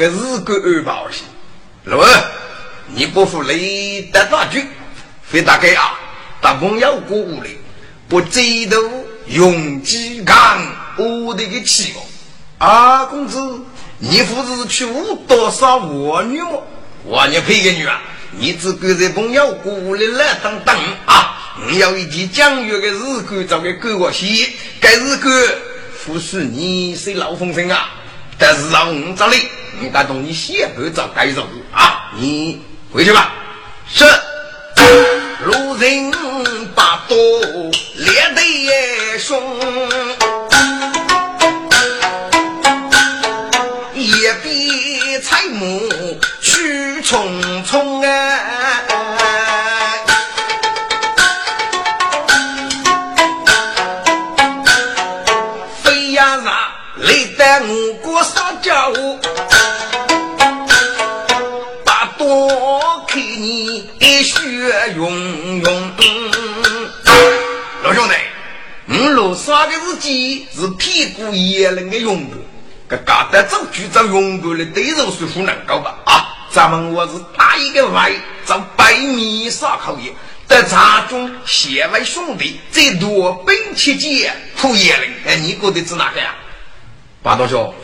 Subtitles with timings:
[0.00, 1.24] 你不给日狗二保险。
[1.84, 2.24] 老二，
[2.86, 4.66] 你不服雷的大军，
[5.22, 5.92] 非大概啊！
[6.40, 7.58] 大朋友过屋里，
[8.08, 8.78] 不知道
[9.26, 10.58] 用鸡干
[10.96, 12.00] 我的个气哦。
[12.56, 13.38] 二公子，
[13.98, 16.66] 你不是去无多少我女么？
[17.04, 18.00] 我女配个女啊！
[18.30, 20.74] 你只管在朋友过屋里来等等
[21.04, 21.58] 啊！
[21.68, 24.48] 你要一件讲究的日干，找个给我洗，
[24.80, 25.30] 该日干
[26.06, 27.90] 不是你是老风声啊！
[28.40, 29.48] 但是让我这里。
[29.78, 32.10] 你打动你先不找该走啊！
[32.16, 32.60] 你
[32.92, 33.32] 回去吧。
[33.86, 34.04] 是。
[35.44, 36.10] 路人
[36.74, 37.16] 把刀
[37.96, 39.40] 列得凶，
[43.94, 45.88] 也比采木
[46.42, 48.79] 去匆匆啊！
[69.50, 72.36] 我路杀的是鸡，是屁股野人的用的，
[72.88, 75.98] 这搞得走去找用布的对手是不能够吧？
[76.06, 78.12] 啊，咱们我是打一个外，
[78.46, 80.12] 找百米烧烤业，
[80.46, 86.32] 在茶中县外兄弟最多兵七节扑野人，哎，你觉得是哪个呀？
[87.20, 87.74] 八道兄，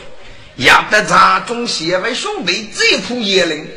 [0.55, 3.67] 要得茶中县外兄弟最扑野人，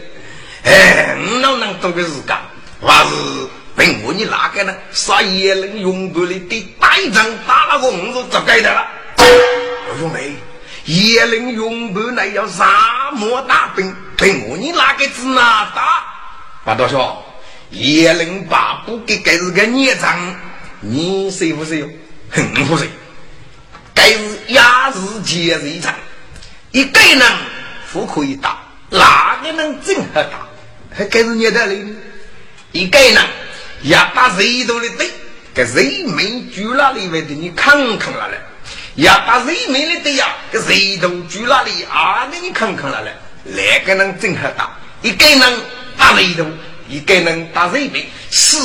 [0.62, 2.36] 哎，我哪能多个时间？
[2.80, 3.48] 我是
[3.80, 4.76] 问我你哪个呢？
[4.92, 8.86] 杀野人用过的对打一仗打那个我是怎该的了？
[9.16, 10.36] 老兄弟，
[10.84, 16.04] 野人用过那要沙漠大兵，问我你哪个子哪打？
[16.62, 17.22] 八道兄，
[17.70, 20.36] 野人把不给该是个孽障，
[20.80, 21.98] 你信不信？
[22.32, 22.86] 哼，不信。
[23.94, 25.94] 该是压日节日一场，
[26.70, 27.22] 一个人
[27.94, 28.58] 不可以打，
[28.90, 30.46] 哪个能真和打？
[30.94, 31.82] 还该是孽的嘞？
[32.72, 33.16] 一个人
[33.82, 35.10] 也打谁多的对，
[35.54, 38.38] 给谁没住那里为的你看看了嘞？
[38.96, 40.34] 也打谁没的对呀？
[40.52, 42.28] 给谁都住那里啊？
[42.30, 43.12] 那你看看了嘞？
[43.44, 45.40] 两个人正好打，一个人
[45.96, 46.46] 打谁多，
[46.88, 48.58] 一个人打谁没，是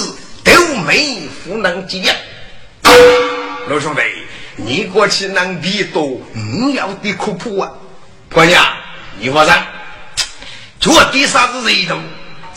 [0.44, 2.14] 都没不能接。
[3.68, 4.02] 老兄弟，
[4.58, 7.72] 你过去能比多，你要的可破啊！
[8.32, 8.59] 关键
[9.18, 9.66] 你说上，
[10.80, 11.97] 做第三是谁多？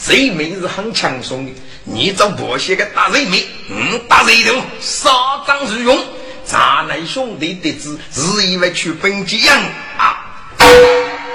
[0.08, 1.52] 人民是很轻松的，
[1.90, 5.10] 你找保险个打人民，嗯，打人头，杀
[5.46, 5.98] 张如勇，
[6.44, 9.56] 咱来兄弟得知，是因为去本吉阳
[9.96, 10.24] 啊，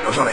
[0.05, 0.31] 老兄弟，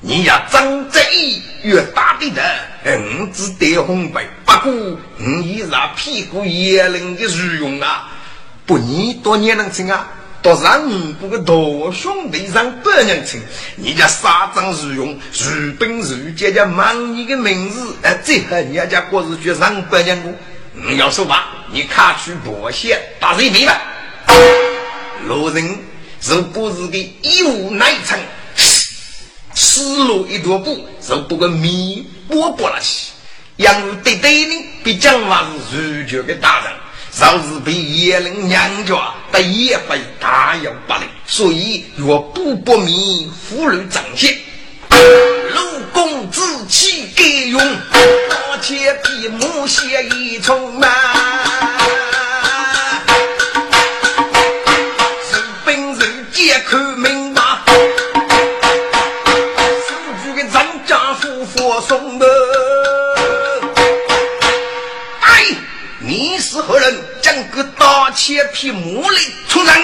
[0.00, 2.42] 你要张这一越大的的，
[2.84, 8.08] 嗯，只得红白，不过你依然屁股也能的如勇啊，
[8.64, 10.08] 不，你多年能成啊？
[10.42, 11.54] 到让五个大
[11.92, 13.40] 兄弟让百人称，
[13.76, 20.32] 你家沙张如用，如本如杰家满你的名字，哎，最后你家过日去让百人过。
[20.74, 23.80] 你要说话，你卡去保险打谁明白？
[25.28, 25.78] 路人
[26.26, 28.18] 如果是个一无奈成，
[29.54, 33.12] 失落一踱步，就不个米波波了去。
[33.56, 36.72] 杨如对对呢，比讲话是如绝的大人。
[37.14, 44.36] 若是被野人娘家，得也会大有不利，所以若不不明妇女长些，
[45.54, 50.88] 陆公子气给用，而且比母血一重嘛。
[55.30, 55.36] 是
[55.66, 57.42] 本人皆看明白，
[59.86, 62.26] 四句的张家夫妇送的。
[68.12, 69.18] 个大切皮木里
[69.48, 69.74] 出人？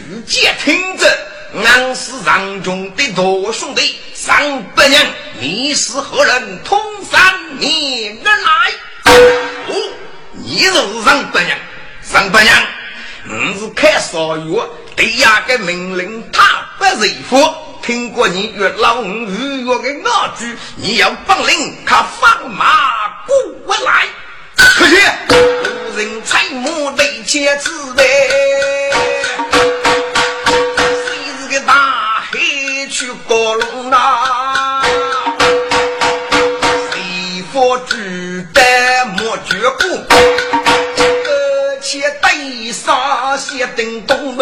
[0.00, 1.06] 如见听着，
[1.54, 5.06] 俺是让中的大兄弟上百年。
[5.38, 6.62] 你是何人？
[6.64, 6.80] 通
[7.10, 7.20] 山
[7.58, 8.72] 你而来？
[9.68, 9.74] 哦，
[10.32, 10.72] 你是
[11.04, 11.58] 上百年，
[12.02, 12.54] 上百年，
[13.24, 14.62] 你是开少月，
[14.96, 17.36] 对呀个命令他不认服。
[17.82, 22.64] 听过你月老五预约的那句，你要本领，他放马
[23.26, 24.06] 过来。
[24.76, 24.96] 可惜
[25.28, 25.32] 无
[25.96, 28.04] 人采木得切子，谁
[31.38, 31.72] 是个大
[32.20, 32.38] 海
[32.90, 34.82] 去搞龙呐？
[36.90, 39.84] 谁佛举单莫绝骨，
[40.98, 44.36] 而且对上写等东。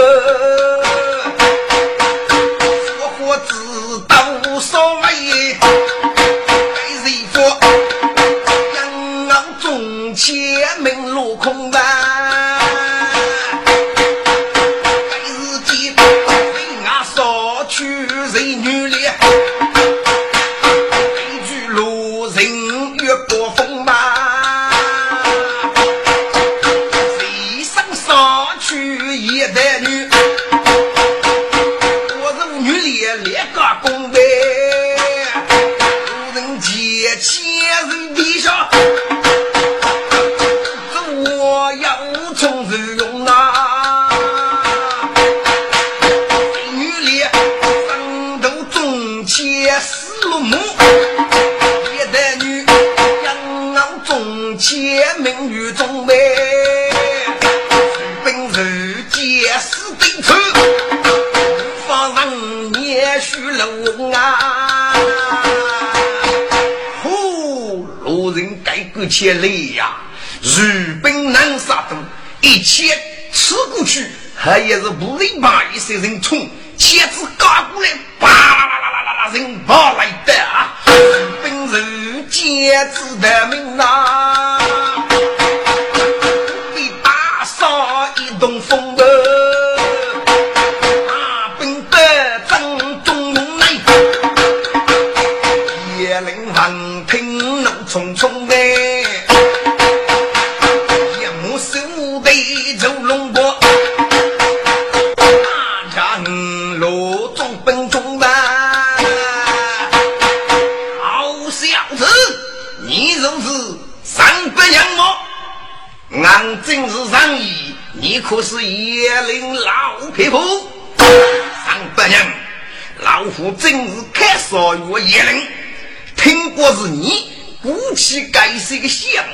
[74.44, 77.24] 他也是不里把一些人冲，妻子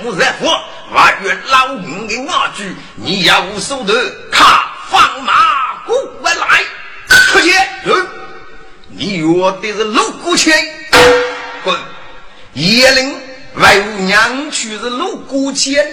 [0.03, 0.61] 个项目热火，
[0.93, 3.93] 我与老五的马驹，你要无手头，
[4.31, 6.63] 他放马过来。
[7.09, 7.53] 出去，
[8.89, 9.27] 你约
[9.63, 10.55] 的是陆国谦，
[11.65, 11.77] 滚！
[12.55, 13.15] 叶灵
[13.55, 15.87] 外无娘去是陆国谦，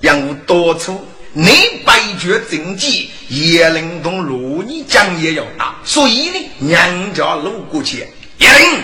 [0.00, 8.08] 让我多处你百绝政绩，叶灵同陆你将也要打，所以呢，娘家陆国谦，
[8.38, 8.82] 叶灵。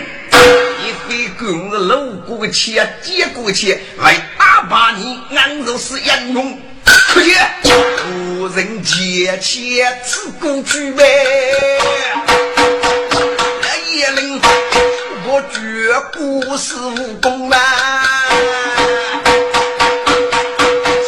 [0.83, 6.59] 你非跟着路过的钱，借过钱来打发你，俺就是英雄。
[6.85, 7.33] 出去，
[8.11, 11.05] 无人借钱只顾去呗。
[13.93, 14.41] 叶灵，
[15.25, 15.57] 我绝
[16.11, 17.57] 不是武功啊，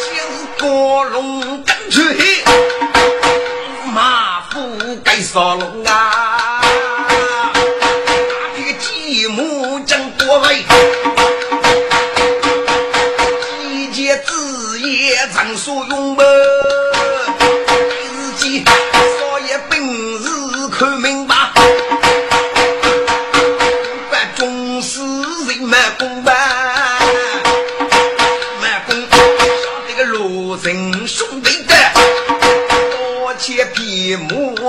[0.00, 2.00] 先是过龙跟去，
[3.92, 5.75] 马虎该杀龙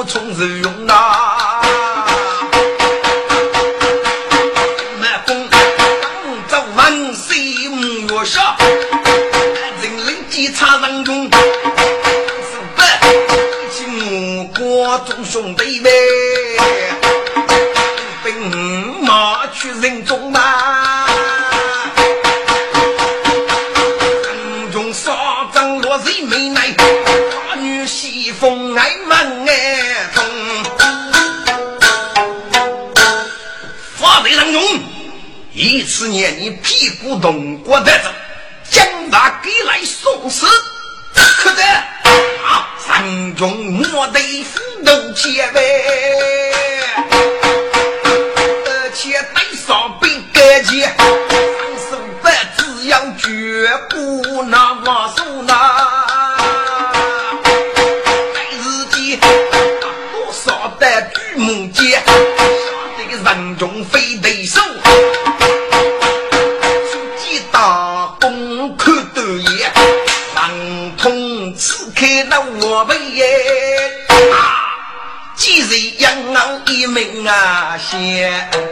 [0.07, 1.33] 从日用啊。
[8.25, 8.57] 上
[9.81, 11.29] 人人检查人中，是
[12.75, 12.81] 不？
[13.71, 15.89] 一目光众兄弟呗，
[18.23, 20.26] 兵马去人中
[36.31, 38.09] 你屁股动过得走，
[38.69, 40.45] 将他给来送死，
[41.13, 42.75] 可得啊！
[42.79, 43.47] 三军
[43.91, 45.61] 莫得斧头切呗，
[77.95, 78.66] 啊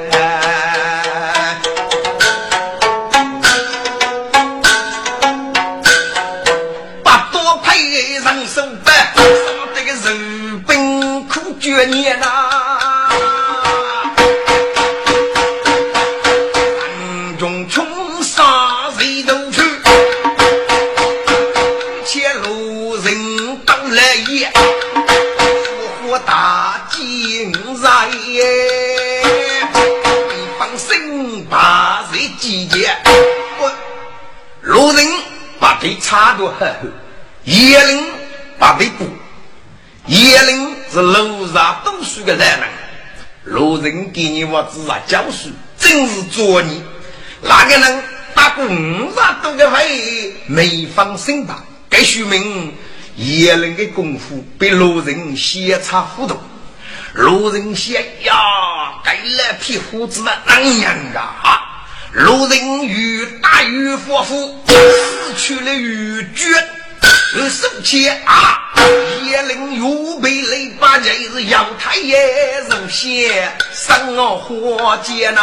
[35.66, 36.72] 把腿差多很，
[37.46, 38.04] 叶灵
[38.60, 39.10] 把对补，
[40.06, 42.70] 叶灵是楼上读书的男人，
[43.46, 46.80] 路人给你我子啊教书，真是作孽。
[47.42, 48.04] 那个人
[48.36, 51.64] 打过五十多个回，没放心吧？
[51.90, 52.72] 该说明
[53.16, 56.40] 叶灵的功夫被路人先差糊涂。
[57.14, 61.65] 路人想呀，该那匹胡子能样啊？
[62.16, 68.72] 路人与大鱼夫妇失去了玉珏，手牵啊，
[69.26, 72.18] 叶灵又被雷把这是阳台也
[72.70, 75.36] 人先生我火箭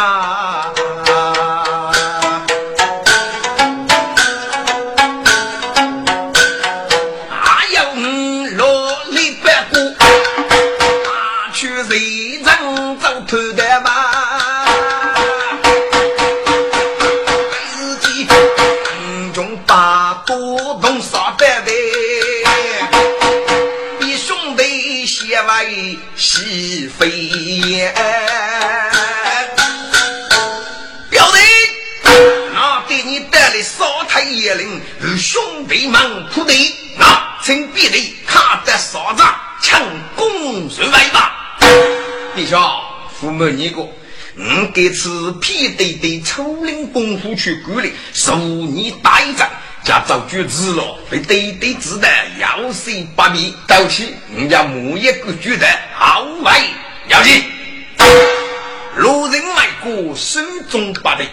[26.23, 27.93] 西飞燕，
[31.09, 31.37] 表弟，
[32.05, 39.81] 我给你带来烧太爷令，与兄弟们铺地，那请别的看得少长，强
[40.15, 41.59] 攻入来吧。
[42.37, 42.57] 弟兄，
[43.19, 43.93] 父母你过，
[44.37, 49.51] 我这次偏得的抽领功夫去管理，受你大战。
[49.83, 52.07] 家早就知了，被对对子的
[52.39, 56.51] 要死不灭，到起人家木一个觉得好为
[57.09, 57.43] 要紧。
[58.95, 61.25] 路人迈过手中把的，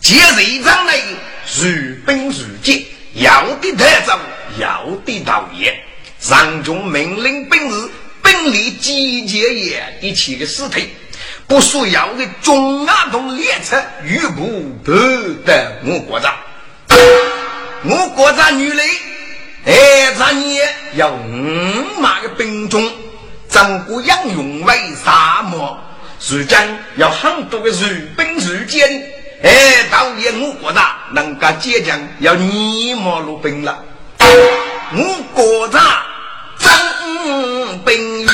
[0.00, 0.96] 接人上来
[1.60, 2.82] 如奔如箭，
[3.14, 4.18] 要的太早，
[4.58, 5.80] 要的导演。
[6.18, 7.88] 上中命令本日
[8.20, 10.90] 本里集结也一起的尸体，
[11.46, 14.92] 不需要的中阿东列车预部都
[15.44, 16.34] 得我国长。
[17.82, 18.78] 我国咱女人，
[19.64, 22.92] 哎，咱也要五马个兵种，
[23.48, 25.78] 整个养用为沙漠，
[26.28, 26.58] 如今
[26.96, 28.86] 有很多个日本日奸，
[29.42, 33.82] 哎，到也我国咱能够坚强，要你马路兵了，
[34.92, 35.80] 我国咱
[36.58, 38.26] 征兵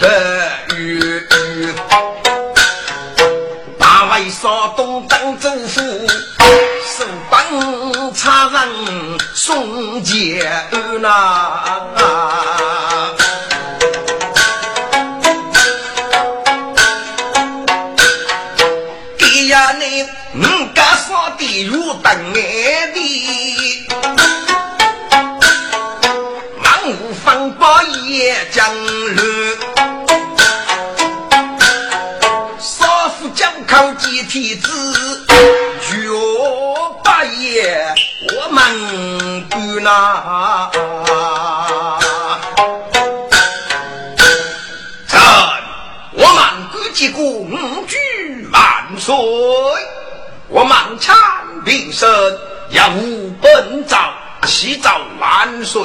[0.00, 1.24] 得遇
[3.78, 5.80] 大卫少东当政府，
[6.96, 10.48] 手帮差人送捷
[11.00, 11.80] 呐。
[19.18, 20.04] 给呀你，
[20.36, 22.36] 五家少的如等爱
[22.92, 23.86] 的，
[26.62, 28.64] 万物风暴也将。
[34.34, 34.68] 天子
[35.80, 36.08] 绝
[37.04, 37.94] 八爷，
[38.34, 40.68] 我们不拿。
[45.06, 45.20] 臣，
[46.14, 47.48] 我们国结公
[47.86, 48.60] 举万
[48.98, 49.14] 岁，
[50.48, 51.16] 我们产
[51.64, 52.10] 平生
[52.70, 54.12] 要无本朝，
[54.48, 55.80] 祈早万岁。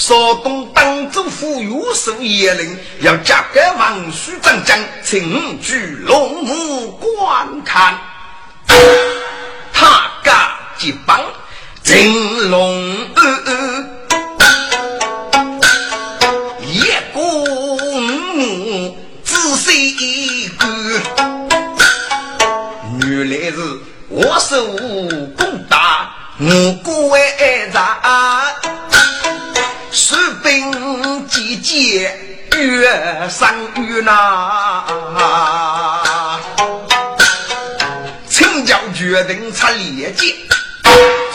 [0.00, 7.98] 少东当州府有守严令，要加个王叔长将，请去龙母观看。
[9.74, 11.22] 他家结帮
[11.82, 12.96] 金龙
[16.62, 18.02] 叶公
[18.34, 20.66] 母仔细观，
[23.06, 23.58] 原来是
[24.08, 24.64] 我手
[25.36, 28.49] 功大，我国爱长。
[31.80, 31.98] 集
[32.52, 34.84] 结越上越难，
[38.28, 40.34] 陈教决定出列剑，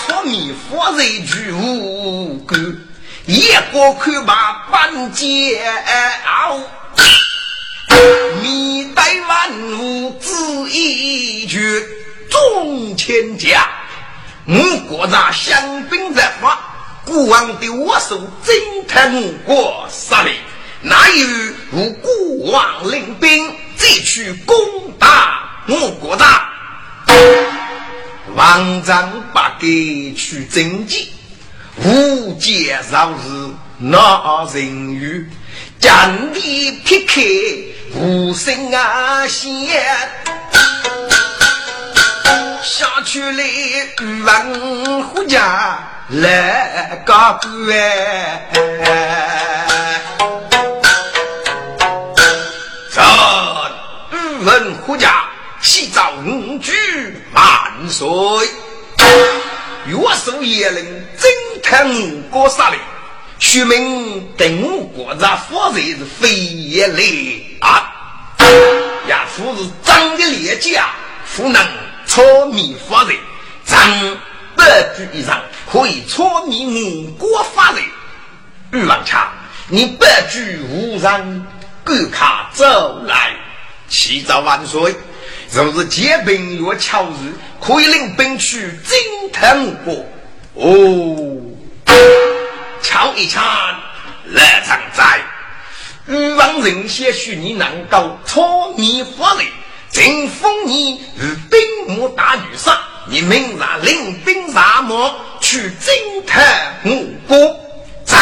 [0.06, 2.78] 出面佛人举武官，
[3.26, 5.60] 一个看把半截
[8.44, 10.30] 面对万物只
[10.70, 11.84] 一句
[12.30, 13.68] 忠千家，
[14.46, 14.56] 我
[14.88, 16.60] 国咱香槟在发，
[17.06, 18.56] 国王的我手征
[18.88, 20.32] 讨我国杀力，
[20.82, 21.28] 哪有
[21.72, 24.58] 如国王领兵再去攻
[24.98, 26.26] 打我国的？
[28.36, 31.10] 王章八给去征集，
[31.84, 35.30] 无间绕日那人语，
[35.80, 37.22] 将地劈开
[38.00, 39.68] 无声啊线，
[41.10, 41.15] 下
[43.16, 43.44] 去了
[44.02, 45.80] 欲望虎家
[46.10, 47.50] 来高官，
[52.92, 53.02] 这
[54.12, 55.24] 欲望虎家。
[55.62, 56.74] 西造五举
[57.32, 58.06] 万岁！
[59.88, 59.96] 岳
[60.26, 60.86] 守爷令
[61.18, 61.32] 征
[61.64, 62.76] 讨五国杀戮，
[63.40, 67.00] 徐明等五国在负责是非也来
[67.62, 67.94] 啊！
[69.08, 70.90] 呀，夫是张的列家，
[71.38, 71.66] 不能
[72.16, 73.18] 操灭发人，
[73.66, 73.78] 张
[74.56, 77.84] 百举以上可以操灭五国发人。
[78.72, 79.30] 玉王强，
[79.68, 81.46] 你百举无上，
[81.84, 83.36] 赶快走来，
[83.90, 84.96] 启奏万岁！
[85.52, 88.98] 若是结兵若巧日，可以领兵去征
[89.34, 89.54] 讨
[89.84, 90.06] 我
[90.54, 91.92] 哦，
[92.82, 93.42] 瞧一瞧，
[94.28, 95.20] 来常在。
[96.08, 99.46] 欲望人些许你能够操你发人，
[99.96, 102.78] 正封你与兵马大女上，
[103.08, 106.42] 你明日领兵上马去征讨
[106.84, 107.58] 我国，
[108.04, 108.20] 张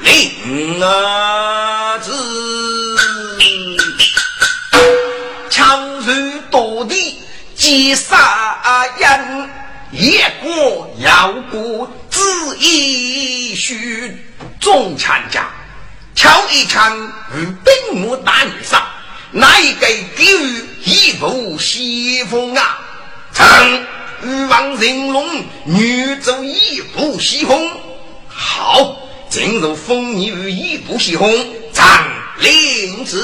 [0.00, 2.12] 令儿子。
[5.48, 7.20] 强如多地
[7.54, 9.50] 击杀人，
[9.92, 12.20] 夜过要过只
[12.58, 14.16] 一须
[14.58, 15.48] 中参加，
[16.16, 18.82] 敲一枪与兵马大女上，
[19.30, 19.86] 哪一个
[20.16, 22.78] 给予一步西风啊？
[23.32, 23.86] 曾
[24.22, 27.70] 欲望人龙女走一步西风，
[28.26, 28.96] 好，
[29.28, 31.30] 进入风女一步西风，
[31.72, 31.84] 张
[32.38, 33.22] 令子。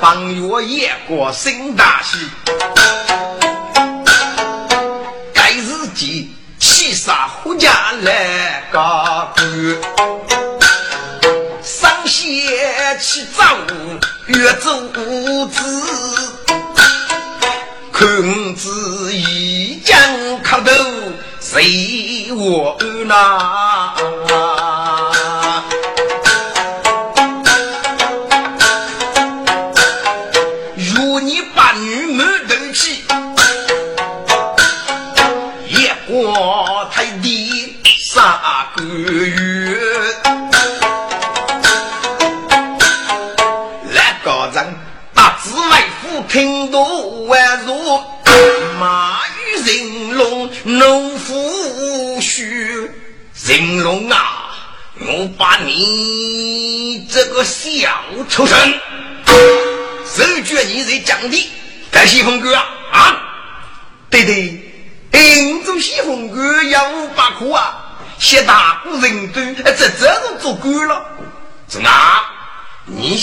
[0.00, 2.18] 方月夜过新大喜，
[5.32, 8.78] 该日记七杀胡家来个
[9.34, 10.33] 官，
[12.44, 13.42] 上写起早
[14.26, 14.68] 月走
[15.48, 15.62] 子，
[17.90, 19.96] 看子一将
[20.42, 20.72] 磕头
[21.40, 22.76] 谁我
[23.06, 23.94] 那？
[23.96, 24.73] 听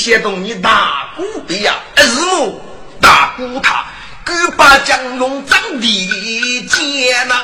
[0.01, 2.59] 你先动你大姑的呀，是么？
[2.99, 3.85] 大姑他，
[4.25, 7.35] 敢把江龙长的剑呐，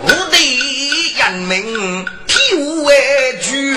[0.00, 3.76] 无敌人民体无畏惧，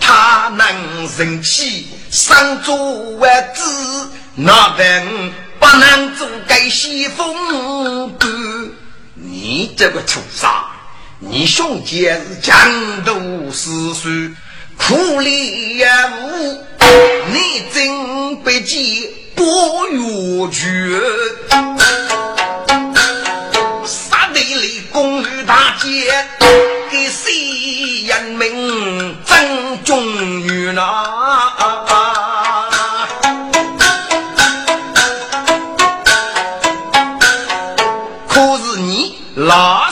[0.00, 2.74] 他能生气上做
[3.16, 8.32] 万子，那等不能做该西风官。
[9.16, 10.48] 你这个畜生，
[11.30, 12.56] 你兄弟是强
[13.04, 13.14] 盗
[13.52, 14.30] 死水。
[14.76, 16.62] 苦力呀无，
[17.32, 21.00] 你真不计不越绝。
[23.86, 26.12] 杀敌里公于大街，
[26.90, 30.04] 给谁人民争中
[30.42, 30.82] 于那？
[38.28, 39.88] 可是你老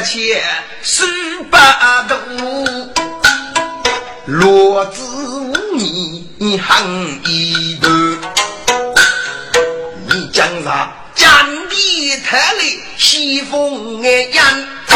[0.00, 0.42] 死得钱
[0.82, 1.04] 十
[1.50, 2.14] 八度。
[4.26, 5.52] 落子无
[6.38, 7.88] 你恨一头，
[10.08, 12.64] 你将啥战地特来
[12.96, 14.32] 西风眼，
[14.86, 14.94] 只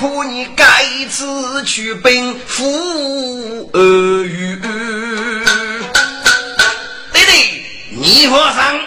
[0.00, 4.58] 怕你该次去奔赴恶语。
[7.12, 8.80] 对对，你和尚，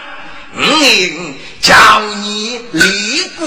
[0.55, 3.45] 嗯，叫你立孤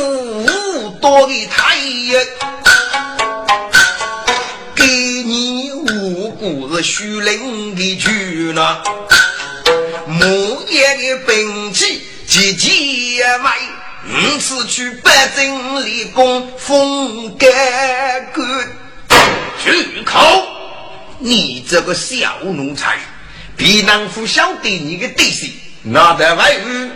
[1.00, 2.20] 多的太阳。
[6.82, 8.82] 是虚灵的去了。
[10.06, 13.58] 木叶的兵器急急卖，
[14.06, 17.46] 五次去北京立功封盖
[18.32, 18.48] 官。
[19.62, 19.70] 住
[20.06, 20.42] 口！
[21.18, 22.98] 你这个小奴才，
[23.58, 26.90] 必能不晓得你的底细，那在外屋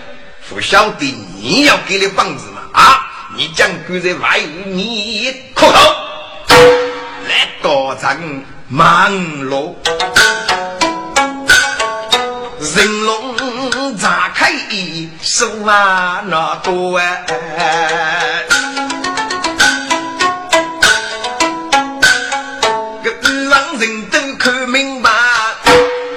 [0.49, 2.63] 不晓得你要给的棒子吗？
[2.73, 3.14] 啊！
[3.37, 5.73] 你将跪在外屋，你磕头
[7.29, 8.17] 来高唱
[8.69, 9.77] 忙路。
[12.77, 14.53] 人龙炸开
[15.21, 18.45] 手啊那多哎，
[23.03, 25.11] 个欲望人都看明白，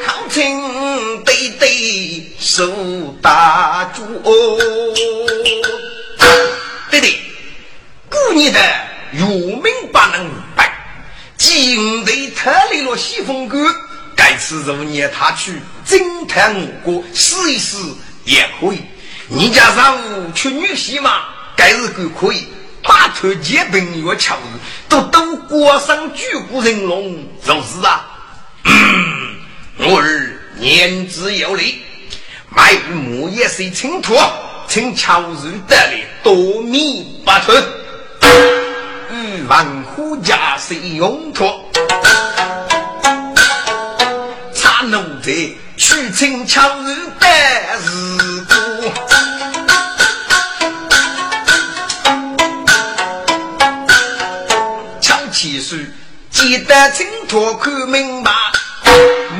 [0.06, 2.66] 靠亲对对手
[3.22, 4.32] 打住哦，
[8.28, 8.60] 故年的
[9.13, 10.70] 有名不能败，
[11.38, 13.58] 今日特来了西风哥。
[14.18, 15.54] 该次如年他去
[15.88, 17.78] 侦探我国试一试
[18.26, 18.82] 也可以。
[19.30, 21.22] 你家上午去女婿嘛？
[21.56, 22.46] 该日够可以。
[22.84, 24.40] 把头结冰月巧日，
[24.90, 28.06] 都都过上举骨人龙，就是啊。
[29.78, 31.82] 我儿年之有礼，
[32.50, 34.16] 买木叶水清土，
[34.68, 37.87] 请巧日得来多米八寸，与
[39.48, 41.46] 万户家是用途。
[44.90, 45.32] 奴才
[45.76, 47.30] 去请强日办
[47.82, 48.56] 事故，
[55.02, 55.76] 抢起手，
[56.32, 58.32] 记得清楚看明白，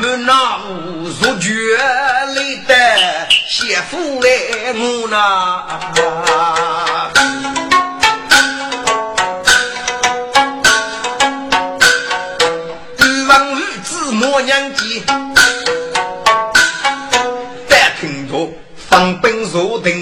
[0.02, 2.36] 我那无入绝来
[2.68, 2.74] 的
[3.48, 4.28] 媳妇来
[4.74, 6.67] 我那。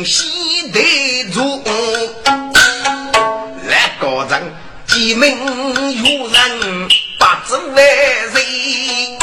[0.06, 1.63] 西得住，
[3.68, 4.54] 来高人
[4.86, 5.36] 几名
[6.04, 6.88] 有人
[7.20, 7.84] 把子为
[8.34, 9.18] 人，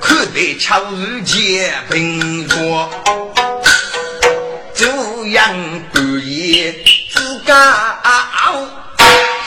[0.00, 2.90] 可得巧日结平说，
[4.74, 4.88] 这
[5.28, 5.54] 样
[5.92, 6.74] 半夜
[7.14, 7.54] 自家。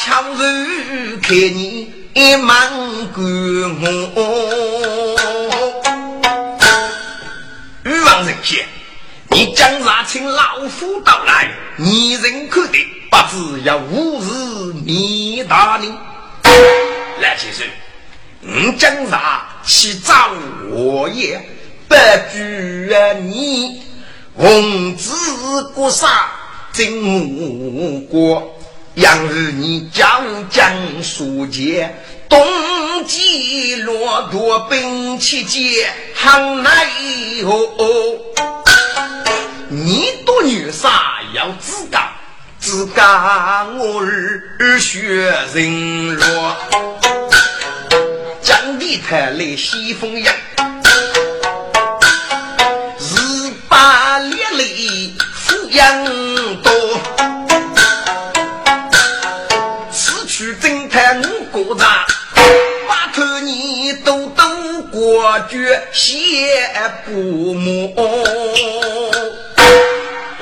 [0.06, 2.69] 巧日看你一满
[3.13, 3.23] 官
[4.15, 5.12] 我，
[8.13, 8.63] 欲望人先，
[9.30, 12.78] 你将杀请老夫到来，你人可得，
[13.10, 15.91] 不知要无日灭大你。
[17.19, 17.65] 来先生，
[18.41, 20.30] 你将杀去找
[20.69, 21.41] 我也，
[21.88, 21.95] 不
[22.32, 23.82] 惧你
[24.36, 26.30] 红子国杀
[26.71, 28.56] 真无国。
[28.93, 30.71] 杨日你将将
[31.02, 31.95] 书杰，
[32.34, 36.88] 冬季骆驼兵器节，行来
[37.43, 37.86] 哦哦。
[39.69, 42.10] 你多女杀要自干，
[42.58, 46.58] 自干我儿学人落，
[48.41, 50.34] 江地台来西风扬，
[52.98, 56.04] 日把烈雷富阳
[65.49, 66.71] 绝，谢
[67.05, 67.93] 不母。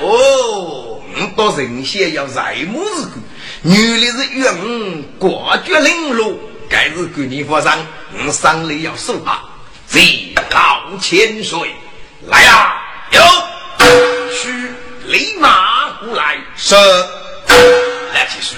[0.00, 3.12] 哦，我到人先要在母日过，
[3.62, 6.34] 女的是冤过绝零落，
[6.68, 7.72] 该是过年发生，
[8.26, 9.40] 我丧礼要送他，
[9.86, 11.70] 贼老千岁
[12.26, 12.82] 来呀！
[13.12, 13.20] 有，
[14.34, 14.70] 去
[15.06, 16.74] 立马过来，是
[18.14, 18.56] 来继续。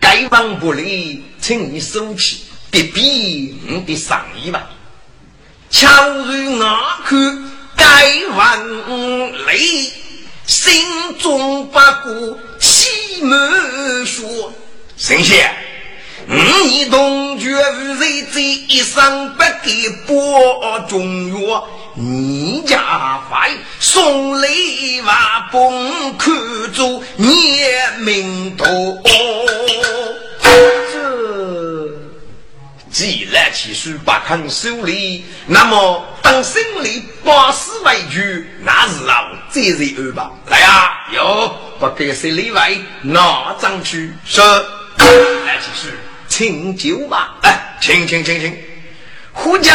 [0.00, 4.70] 该往不离，请你收起，别逼我的上衣吧。
[5.70, 7.16] 巧如阿口，
[7.76, 7.84] 该
[8.34, 8.86] 往
[9.46, 9.92] 利，
[10.46, 10.82] 心
[11.20, 14.52] 中不过气满说。
[14.96, 15.54] 神仙，
[16.26, 21.68] 你同绝无人在一生不给播中药。
[21.94, 25.16] 你家快送礼万
[25.52, 26.34] 崩，看
[26.72, 28.66] 住年名多。
[32.90, 38.18] 既然其实不肯收礼，那么当心里八十为主，
[38.62, 40.30] 那是老责任二吧？
[40.46, 44.42] 来呀，有不给收礼外，拿张去说。
[45.46, 45.98] 来，其实
[46.28, 48.56] 请酒吧，哎，请请请请。
[49.32, 49.72] 胡家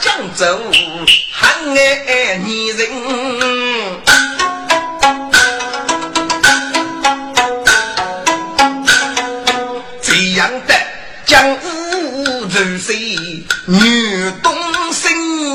[0.00, 0.60] 江州
[1.32, 2.88] 喊爱女人，
[13.68, 14.54] 女东
[14.92, 15.12] 升，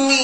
[0.10, 0.16] 渔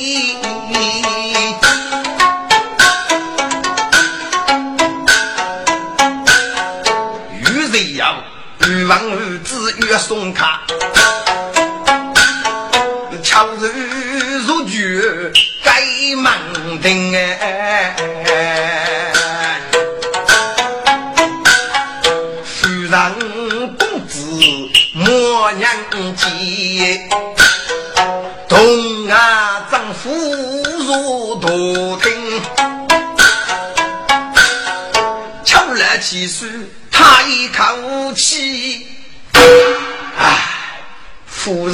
[7.71, 8.21] 人扬，
[8.67, 10.59] 渔翁渔子欲送他。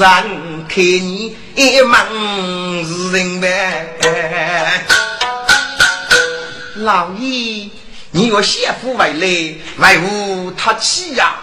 [0.03, 1.97] 人看你一门
[2.85, 4.83] 是人呗。
[6.75, 7.69] 老爷，
[8.11, 9.27] 你若先夫为来，
[9.77, 11.35] 为何他气呀？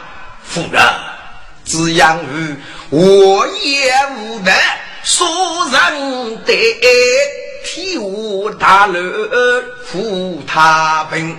[0.45, 0.83] 夫人，
[1.65, 2.55] 只养于
[2.91, 4.53] 我也无能，
[5.05, 5.27] 说
[5.73, 6.53] 人得
[7.65, 9.03] 替我大人
[9.87, 11.35] 扶他病。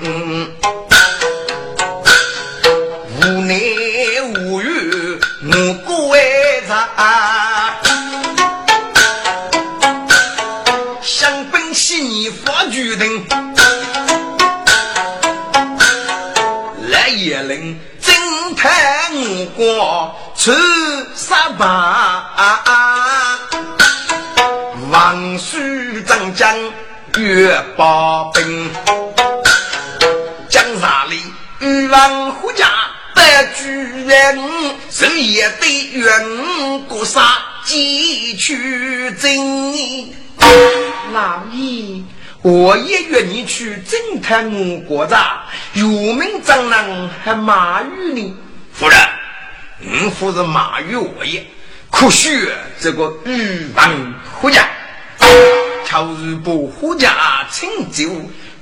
[3.17, 3.53] 无奈
[4.39, 6.40] 无语，我过为
[6.71, 6.87] 啥？
[11.01, 13.27] 想本起你发决定，
[16.89, 20.53] 来也令侦探目光出
[21.13, 22.31] 杀吧，
[24.89, 25.57] 王叔
[26.07, 26.55] 长将
[27.17, 28.71] 岳八兵，
[30.47, 31.21] 江沙里
[31.59, 32.65] 欲望护家。
[33.55, 34.39] 居人
[34.89, 40.09] 日夜对远国杀，几去征。
[41.13, 42.03] 老爷，
[42.41, 45.17] 我也约你去侦探我国的
[45.73, 48.33] 有名长郎还马玉呢。
[48.73, 48.97] 夫人，
[49.79, 51.45] 你夫是马玉我也，
[51.91, 52.29] 可惜
[52.79, 54.67] 这个玉王胡家，
[55.85, 58.09] 朝日不胡家成就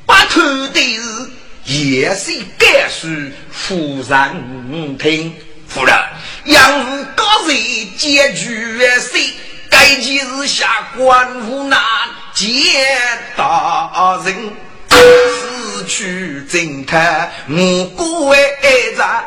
[0.05, 1.29] 把头的日。
[1.69, 3.07] 也是该书
[3.51, 5.31] 夫人听，
[5.67, 5.95] 夫人
[6.45, 7.55] 杨高人
[7.95, 9.29] 结局谁？
[9.69, 11.79] 该几日下官府难
[12.33, 12.49] 见
[13.37, 14.51] 大人，
[14.89, 18.39] 死去侦探无辜为
[18.97, 19.23] 咱，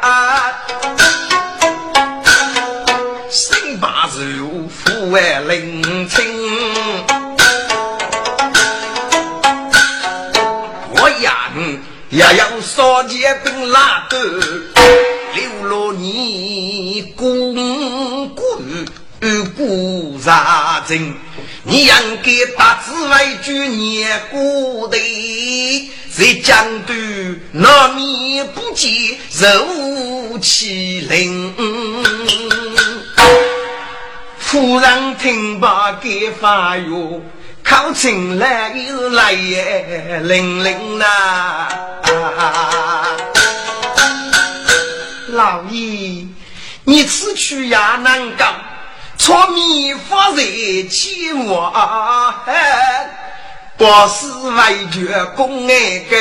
[3.31, 5.82] 身把肉富为领
[12.13, 14.19] 也要少结兵拉斗，
[15.35, 17.55] 留了你公
[18.35, 18.45] 公
[19.57, 21.15] 顾杀阵。
[21.63, 24.99] 你应该把紫外军念过的，
[26.15, 26.93] 在江都
[27.53, 28.93] 那面不见
[29.41, 31.55] 肉起灵。
[34.37, 37.23] 夫人听罢给发哟。
[37.65, 41.69] 考进来又来也零零呐，
[45.29, 46.27] 老爷，
[46.85, 48.47] 你此去也难搞，
[49.17, 50.43] 错米发财
[50.91, 51.73] 起我，
[53.77, 56.17] 不是为绝公爱个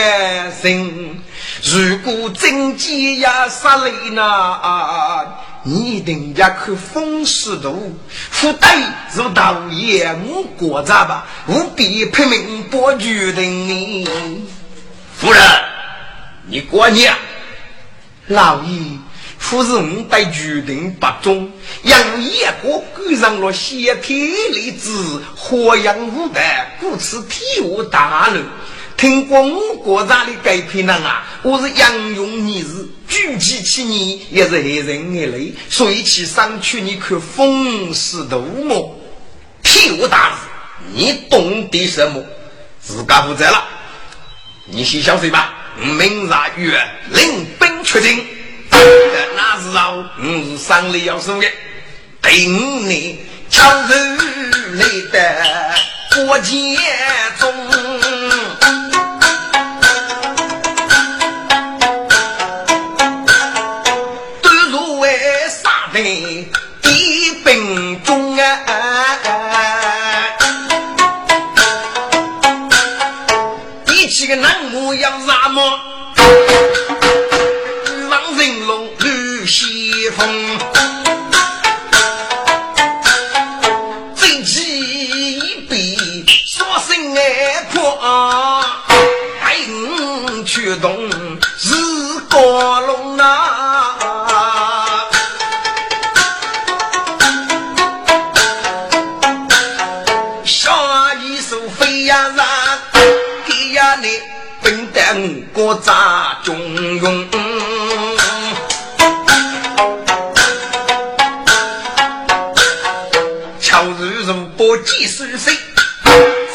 [0.63, 1.21] 人，
[1.63, 5.27] 如果真计呀杀雷呐。
[5.63, 8.67] 你定要看风势图，富对
[9.13, 14.07] 如道爷我国家吧，无必拼命保决定。
[15.15, 15.41] 夫人，
[16.47, 17.13] 你过年，
[18.25, 18.97] 老爷，
[19.37, 21.51] 夫人对决定不忠，
[21.83, 24.19] 杨业国赶上了先天
[24.53, 24.89] 丽质，
[25.35, 28.43] 火阳无代，故此天下大乱。
[29.01, 38.95] 听过我国家的改篇人啊，我是杨勇你是举起起你也是害人眼泪，所以去上去你看风势图么？
[39.63, 40.35] 屁无大事，
[40.93, 42.23] 你懂得什么？
[42.79, 43.63] 自家负责了，
[44.67, 45.51] 你先小睡吧。
[45.79, 48.23] 明日月领兵出征，
[48.69, 51.47] 那时候我是上里要送的，
[52.21, 53.17] 对五年
[53.49, 55.75] 悄日来的
[56.27, 56.77] 过节
[57.39, 57.49] 中。
[105.75, 106.55] 扎中
[106.99, 107.27] 庸。
[113.59, 115.57] 巧如如不计算谁，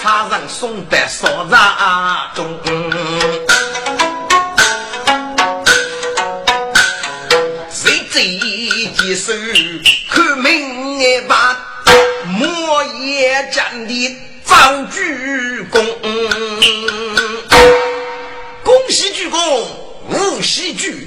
[0.03, 2.47] 差人送得少扎中。
[7.71, 9.15] 谁最一计
[10.11, 11.25] 看明眼，
[12.39, 15.85] 莫言讲的造句功。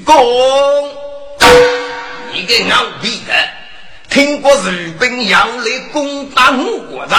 [0.10, 0.90] 喜鞠躬。
[2.34, 3.34] 你个牛逼的！
[4.10, 7.16] 听过日本要来攻打我国的，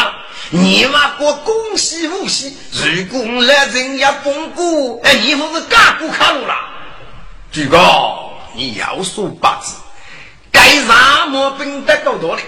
[0.51, 6.55] 你妈过恭喜无喜，如果来人家封过，哎，你不是干过卡路了？
[7.53, 9.77] 举高，你要说八字，
[10.51, 12.43] 该什么兵得够多的？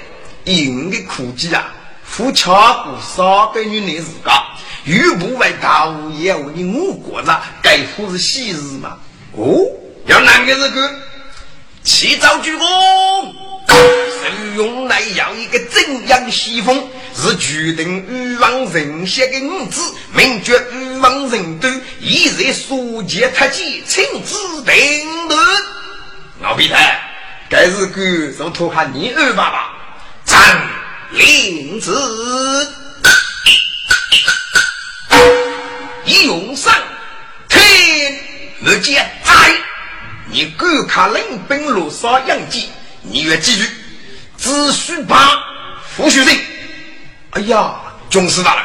[0.44, 1.72] 用的苦计啊，
[2.04, 2.52] 富强
[2.84, 4.42] 过少个女人自家，
[4.86, 8.98] 又不为大也要你我国的，该不是喜事嘛？
[9.36, 9.46] 哦，
[10.06, 10.90] 要哪个是个？
[11.84, 12.62] 起早鞠躬，
[13.66, 16.88] 受用来要一个怎样西风？
[17.14, 21.68] 是决定欲望人先的女子，名绝欲望人多，
[22.00, 25.36] 一日书记特级亲自定夺。
[26.40, 27.00] 老皮太，
[27.50, 29.72] 该是个就托下你二爸爸，
[30.24, 30.38] 张
[31.10, 31.92] 令子，
[36.04, 36.72] 一用上，
[37.48, 37.60] 天
[38.64, 39.32] 日见在。
[40.32, 42.70] 你敢看领兵路上杨继，
[43.02, 43.64] 你要记住，
[44.38, 45.38] 只需把
[45.94, 46.34] 傅学生。
[47.32, 47.74] 哎呀，
[48.08, 48.64] 军师大人，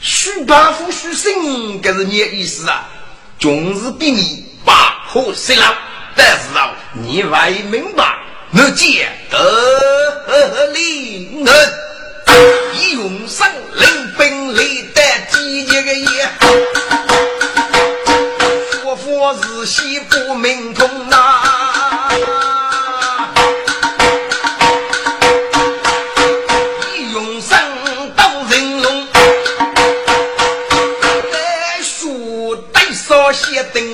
[0.00, 2.88] 须把傅学生，这是你的意思啊？
[3.38, 5.76] 军师比你把火谁了？
[6.16, 8.16] 但是啊，你还明白，
[8.52, 11.54] 我见得令人
[12.72, 16.30] 一用上领兵来带几节个爷。
[19.24, 21.44] 我是西不明通啊，
[26.92, 27.56] 一用生
[28.16, 29.06] 当人龙，
[31.30, 33.91] 来书带少些叮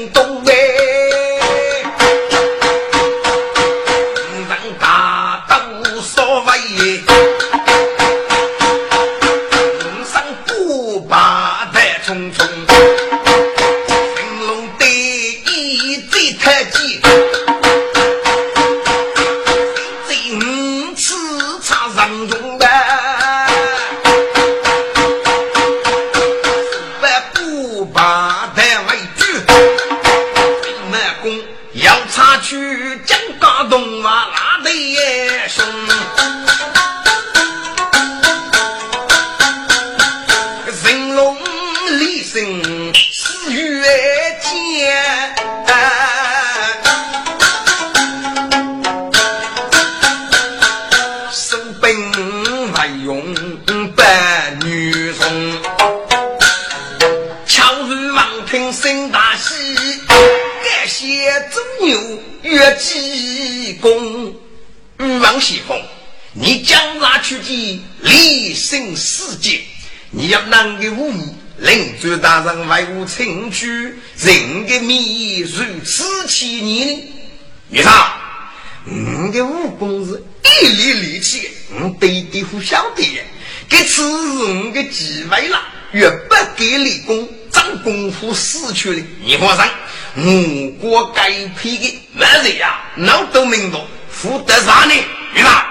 [85.93, 89.03] 越不给立功，长功夫死去了。
[89.22, 93.78] 你放心，我国该配的没人呀，能都明白，
[94.11, 94.95] 负得上呢。
[95.34, 95.64] 女上，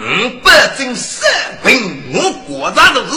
[0.00, 1.28] 我保证生
[1.64, 3.10] 平我国家都是。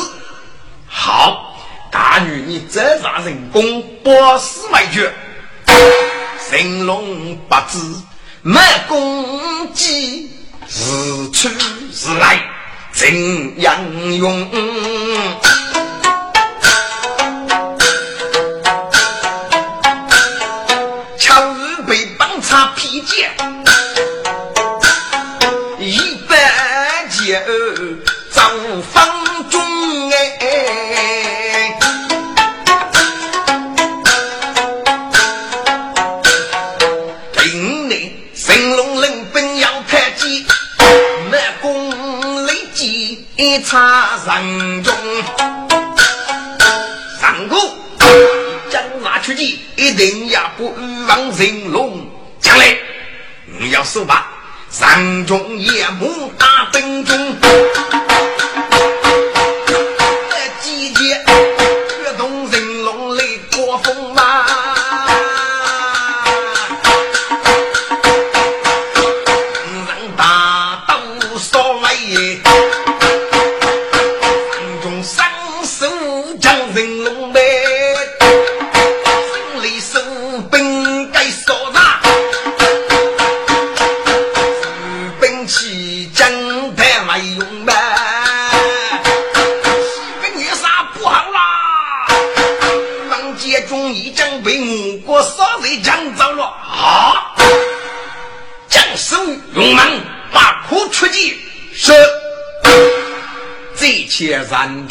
[0.88, 1.58] 好，
[1.92, 5.12] 大女，你这啥人工百死为绝，
[6.50, 7.80] 神龙八字
[8.42, 10.30] 没攻击，
[10.70, 10.82] 是
[11.32, 11.50] 出
[11.92, 12.40] 是来
[12.92, 13.76] 怎样
[14.14, 14.50] 用？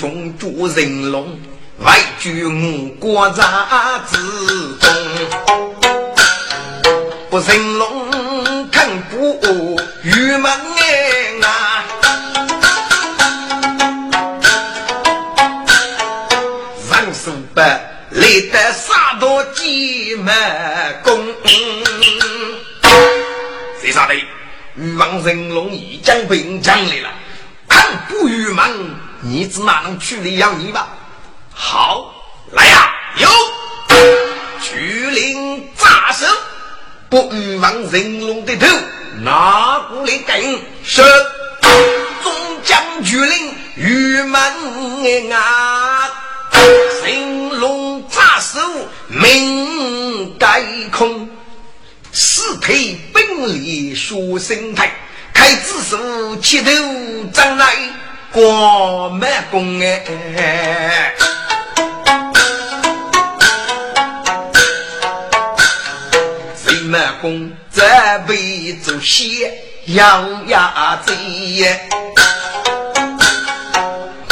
[0.03, 1.39] 中捉人龙，
[1.79, 4.19] 外居吴国杂子
[4.81, 4.91] 中，
[7.31, 10.51] 不人龙看不郁闷
[11.45, 11.85] 啊！
[16.91, 17.81] 人数不来
[18.51, 21.25] 得杀多几万功。
[23.81, 24.17] 谁杀的？
[24.75, 27.09] 禹王人龙已将兵将来了，
[27.69, 28.65] 看不郁闷，
[29.25, 30.89] 你子哪能去理要你吧？
[31.55, 32.13] 好，
[32.51, 32.93] 来呀！
[33.19, 33.29] 有，
[34.61, 36.27] 巨灵扎手，
[37.09, 38.67] 不禹王人龙的头
[39.23, 41.03] 拿过来顶，是
[42.23, 42.33] 中
[42.65, 46.11] 将巨灵玉门啊！
[47.05, 48.59] 人龙扎手
[49.07, 51.31] 命盖空。
[52.13, 54.93] 四腿本立书生态，
[55.33, 56.71] 开子手七头
[57.33, 57.77] 长来
[58.33, 61.13] 光满宫哎，
[66.57, 67.83] 谁满宫这
[68.27, 69.53] 辈子写
[69.89, 71.89] 咬牙贼耶，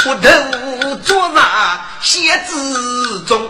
[0.03, 3.47] 虎头坐那写字中。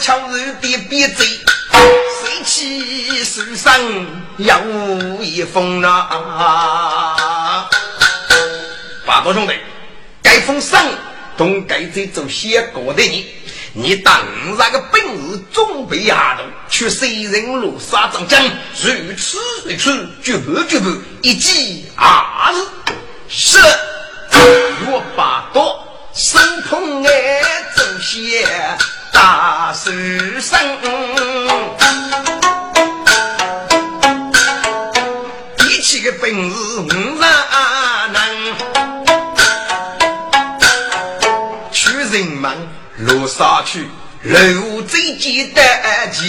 [0.00, 1.24] 巧日的别贼，
[2.20, 3.72] 谁起手上
[4.38, 4.60] 要
[5.20, 7.68] 一封啊？
[9.06, 9.54] 八多兄弟，
[10.22, 10.84] 该封上
[11.36, 13.26] 同该这做写过的你，
[13.72, 14.22] 你当
[14.56, 18.42] 那个本事准备下头，去谁人路杀张江，
[18.82, 20.90] 如此如此，绝不绝不
[21.22, 22.54] 一记二
[23.28, 23.58] 是
[24.86, 27.42] 若八多生碰哎
[27.76, 28.46] 走些。
[29.12, 29.90] 大书
[30.40, 30.58] 生，
[35.56, 36.86] 比起个本事五
[37.18, 38.54] 哪能？
[41.72, 42.52] 去人们
[42.98, 43.88] 路上去，
[44.22, 45.64] 路最简单
[46.12, 46.22] 讲，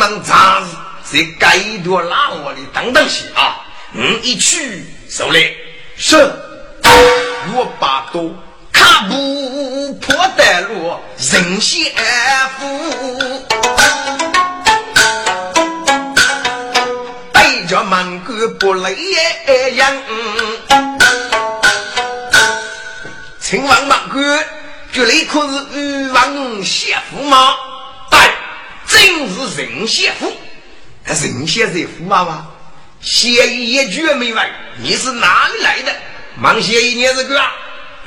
[0.00, 0.62] 们咋
[1.04, 3.60] 是在该多拉我的等等去啊？
[3.92, 5.54] 嗯，一去手里
[5.94, 6.16] 是
[7.52, 8.34] 我把多
[8.72, 11.92] 卡不破的路人先
[12.58, 13.44] 富，
[17.30, 18.96] 带着满哥不累
[19.74, 19.94] 样。
[23.38, 24.46] 秦王满官，
[24.94, 27.54] 这里可是禹王谢夫吗？
[28.10, 28.18] 对，
[28.90, 30.32] 真是任谢夫。
[31.04, 32.48] 任谢在驸马吗？
[33.00, 34.50] 谢一句没完，
[34.82, 35.94] 你是哪里来的？
[36.36, 37.52] 忙谢一年是个啊？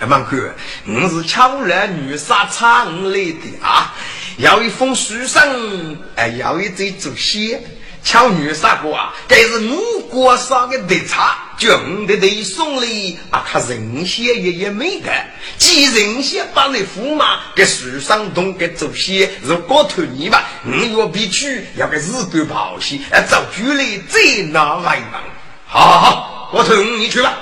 [0.05, 0.53] 忙哥，
[0.85, 3.95] 我是巧儿女杀场来的啊！
[4.35, 7.63] 有一封书信，哎，有一嘴祖先。
[8.03, 15.09] 巧女杀过啊，这是五国上的特产，军的得送礼啊，他人血也也没得。
[15.57, 25.21] 既人血把你驸马给树上动给祖先，如果托你吧，你要必去要给日本跑些，啊，走距离再拿外邦。
[25.65, 27.33] 好好，我托你去吧。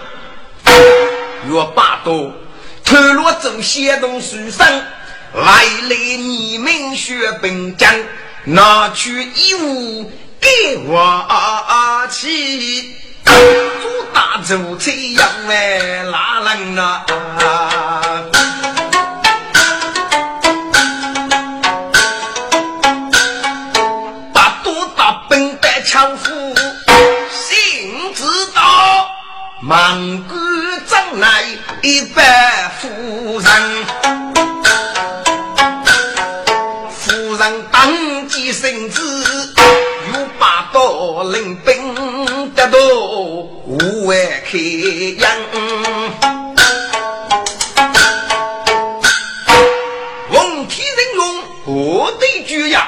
[1.49, 2.31] 若把多
[2.85, 4.65] 透露走先动树上，
[5.33, 7.93] 来来你们学本将，
[8.45, 10.11] 拿去衣物。
[10.41, 13.33] 给我起，做
[14.11, 17.05] 大做这样哎，哪能啊？
[24.33, 26.55] 把多大本带强夫，
[27.29, 28.23] 心知
[28.55, 29.07] 道，
[29.61, 30.35] 满谷
[30.87, 31.43] 将来
[31.83, 32.23] 一百
[41.23, 44.57] 领兵得到五万开
[45.17, 45.31] 洋，
[50.29, 52.87] 奉天人用何对举呀？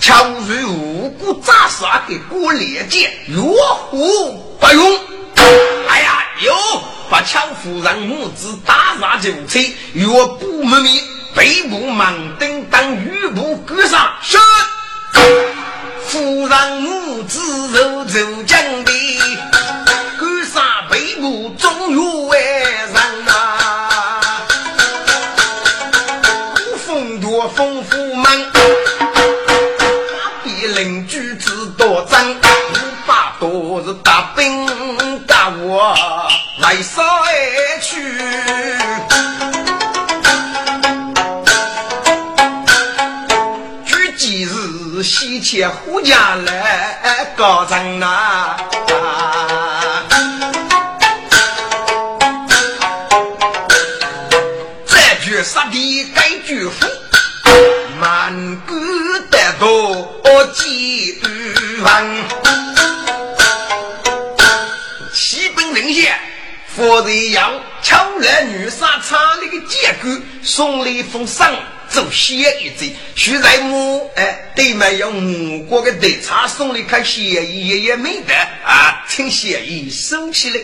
[0.00, 3.52] 巧如无辜扎杀的过连剑，若
[3.90, 4.98] 虎不用。
[5.88, 6.54] 哎呀，有，
[7.10, 11.02] 把巧夫人母子打杀就吹，若不灭灭，
[11.34, 14.38] 背部盲灯当玉部格杀，是。
[16.08, 17.38] 夫人母子
[17.70, 18.96] 走走江边，
[20.18, 23.30] 赶上北国中原万人呐。
[26.72, 28.24] 我风多，风呼门，
[30.44, 32.36] 哪邻居子多争？
[32.40, 33.46] 我把刀
[33.84, 34.66] 是打兵
[35.26, 35.94] 打我，
[36.62, 38.57] 为啥挨？
[45.50, 48.54] 且胡家来高张啊！
[54.86, 56.86] 这句杀敌该句夫，
[57.98, 58.74] 满谷
[59.30, 61.18] 得多几
[61.82, 62.04] 万。
[65.14, 66.14] 西本人些，
[66.76, 67.50] 佛人要
[67.82, 70.10] 抢来女杀差那个结果，
[70.42, 71.46] 送了一封信，
[71.90, 72.94] 走写一嘴。
[73.14, 78.34] 徐在母哎，对面用母国的对茶送了看协议，也也没得
[78.64, 80.60] 啊，请协议收起来。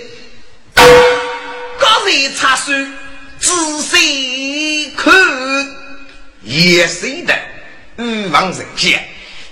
[0.74, 2.72] 刚才茶书。
[3.40, 3.52] 仔
[3.82, 5.12] 细看，
[6.42, 7.34] 也是的。
[7.98, 9.06] 欲望人间，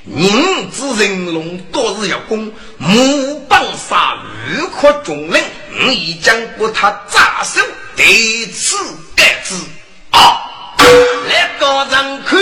[0.06, 4.16] 人之人龙多是要攻，木棒杀
[4.48, 5.44] 欲可众人，
[5.84, 7.60] 你已将过他扎手，
[7.94, 8.76] 对此
[9.14, 9.71] 该知啊！
[11.28, 12.38] 来个人看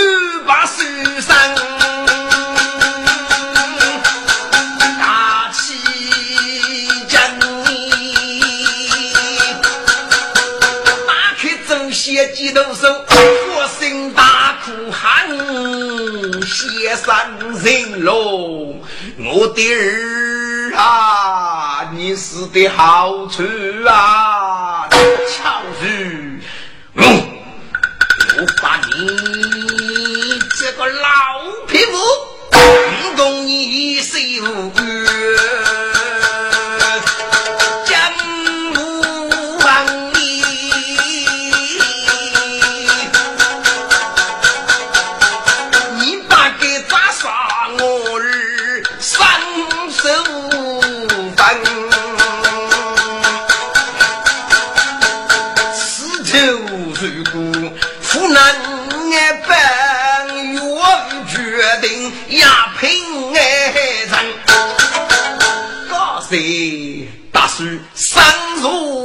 [0.47, 0.83] 把手
[1.21, 1.31] 上。
[12.35, 12.87] 几头手，
[13.57, 15.29] 我心大哭喊，
[16.45, 17.07] 先生
[17.63, 18.83] 人龙，
[19.19, 23.43] 我的儿啊，你死的好处
[23.87, 26.41] 啊，巧日，
[26.95, 27.30] 嗯，
[28.41, 31.05] 我把你这个老
[31.69, 31.99] 匹夫，
[33.15, 35.00] 供你受冤。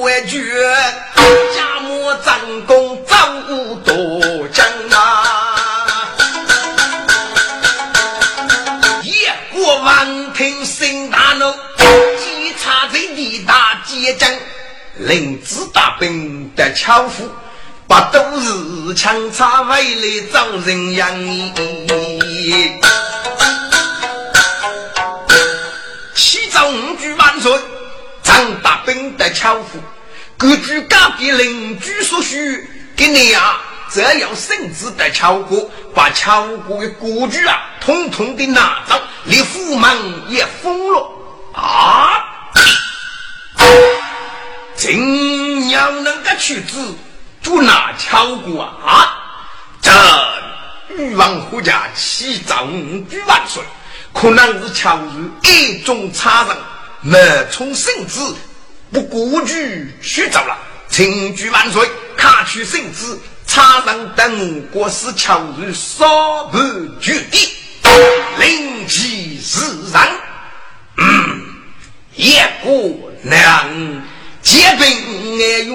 [0.05, 0.37] 如为绝，
[1.55, 3.15] 家母战功早
[3.83, 6.11] 多将啊！
[9.01, 11.51] 夜过王庭心大怒，
[12.19, 14.31] 稽查在地大结将，
[14.97, 17.27] 领子大兵得巧妇，
[17.87, 21.51] 把都是强插为来招人养你。
[26.13, 27.59] 七朝五举万岁。
[28.21, 29.79] 张大兵的巧妇，
[30.37, 39.89] 根据隔壁邻居所需，给你啊，只要圣旨的敲鼓，把敲鼓的故居啊，统统的拿走，连府门
[40.29, 41.09] 也封了
[41.53, 42.21] 啊！
[44.75, 46.95] 真要能够去子，
[47.41, 49.17] 就拿敲鼓啊！
[49.81, 49.91] 这
[50.97, 53.63] 欲望国家七朝五举万岁，
[54.13, 56.57] 可能是巧日一种差人。
[57.01, 57.19] 冒
[57.51, 58.19] 充圣旨，
[58.91, 60.57] 不顾去去走了。
[60.87, 66.57] 请举万岁，卡取圣旨，差人等国师巧日少不
[67.01, 67.51] 绝地，
[68.39, 70.09] 令其自然。
[70.97, 71.41] 嗯，
[72.15, 74.01] 也不能
[74.41, 75.67] 结冰冤。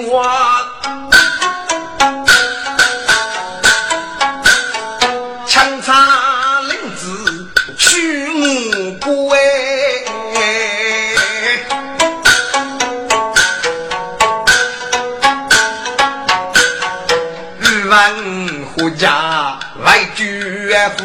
[20.71, 21.03] 绝夫，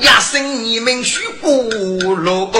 [0.00, 1.52] 压生你们须过
[2.14, 2.50] 路，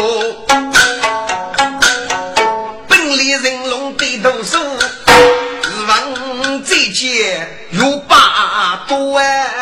[2.86, 4.58] 本里人龙对头手，
[5.06, 9.61] 日王再见有八多哎。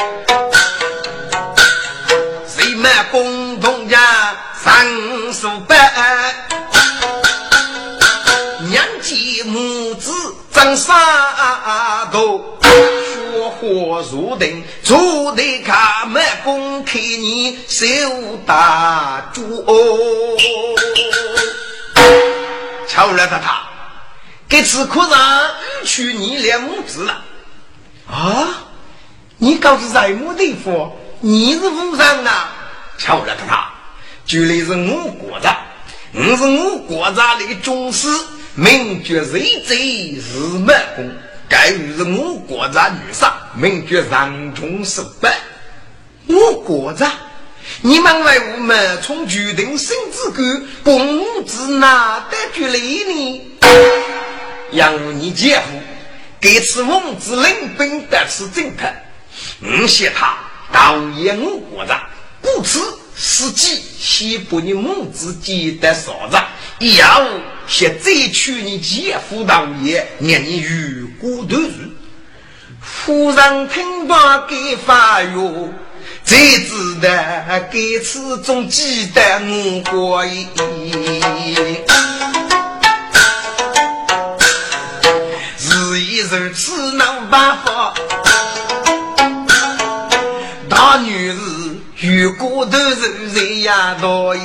[10.51, 10.95] 张三，
[12.11, 17.85] 都说火如灯，如得看没公开，你受
[18.45, 20.37] 得住哦。
[22.87, 23.61] 瞧我来他他，
[24.49, 25.17] 这次可人
[25.85, 27.21] 去你两母子了
[28.09, 28.49] 啊？
[29.37, 30.91] 你告诉在么地方？
[31.21, 32.47] 你是武生呐？
[32.97, 33.69] 瞧我来他他，
[34.25, 35.55] 居然是我国的，
[36.11, 38.07] 你是我国家的宗师。
[38.55, 41.09] 名绝谁贼是满公，
[41.47, 45.29] 该于是我国的女杀，名绝上中十八。
[46.27, 47.09] 我国的，
[47.81, 53.41] 你们为我们从决定生之根，公子哪得距离呢？
[54.73, 55.79] 杨你姐夫，
[56.41, 59.05] 这次孟子领兵得此正派，
[59.61, 60.37] 我谢他
[60.73, 61.97] 导演我国的，
[62.41, 62.79] 故此
[63.23, 66.37] 司机先把你母子记得嫂子，
[66.79, 67.23] 以后
[67.67, 71.91] 先再娶你姐夫当爷，让你与过度日。
[72.81, 75.69] 夫人听罢给发哟。
[76.23, 77.09] 才知道，
[77.71, 80.47] 该此种记得我过意。
[93.91, 94.39] 这样多意。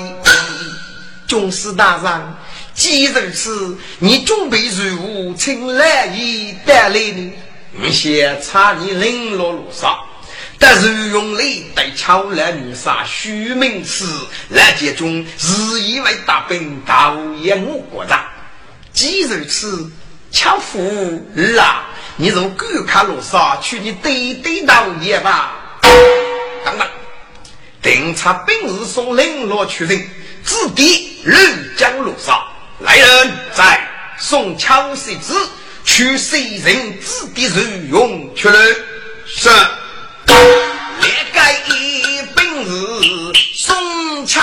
[1.28, 2.34] 军师大人，
[2.74, 4.96] 既如此，你准备如
[5.30, 5.34] 何？
[5.36, 7.32] 请来意带来呢？
[7.72, 9.96] 你先差你领落路上。
[10.58, 14.06] 但是用力对敲来女杀徐明慈
[14.48, 18.18] 来接中，自以为大兵导演我国的。
[18.92, 19.90] 既如此，
[20.32, 21.84] 巧妇儿啊，
[22.16, 25.52] 你从狗看路上去，你对对导演吧。
[26.64, 26.88] 等等，
[27.86, 30.10] 定察兵日送林落去人，
[30.42, 32.36] 子弟人江路上
[32.80, 33.80] 来人，在
[34.18, 35.32] 送巧谁子
[35.84, 38.58] 去谁人子弟受用去了
[39.24, 39.48] 是。
[41.00, 44.40] 列盖一本日送巧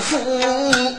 [0.00, 0.98] 夫，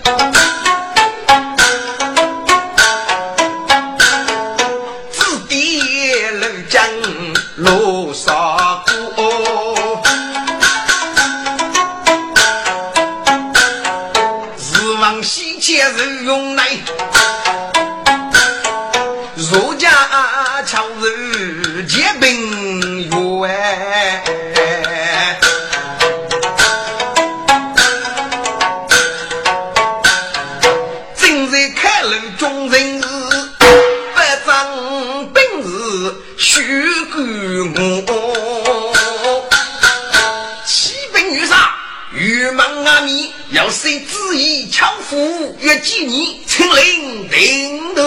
[43.69, 48.03] 谁执意强夫越几年，请领领队。